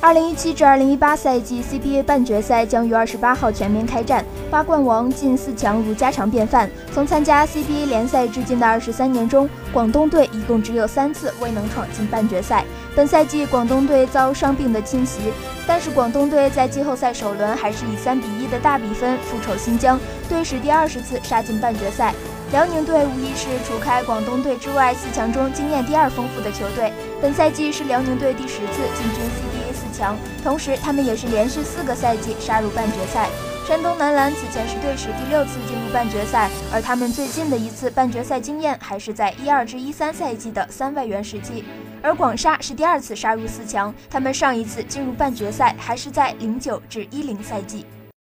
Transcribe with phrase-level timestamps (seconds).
[0.00, 6.70] 二零一七至二零一八赛季 CBA 半决赛将于二十八号全面开战，八冠王进四强如家常便饭。
[6.94, 12.64] 从参加 CBA 联赛至今的二十三年中，广东队一共只有三次未能闯进半决赛。
[12.94, 15.18] 本赛季广东队遭伤病的侵袭，
[15.66, 22.14] 但是广东队在季后赛首轮还是以三比一的大比分复仇新疆，队史第二十次杀进半决赛。
[22.52, 26.92] 辽宁队无疑是除开广东队之外四强中经验第二丰富的球队。
[27.20, 33.28] 本赛季是辽宁队第十次进军 CBA 强，同时他们也是连续四个赛季杀入半决赛。
[33.66, 41.64] 山东男篮此前是队史第六次进入半决赛，而他们最近的一次半决赛经验还是在一二至一三赛季的三外援时期。
[42.00, 47.84] 而广厦是第二次杀入四强，他们上一次进入半决赛还是在零九至一零赛季。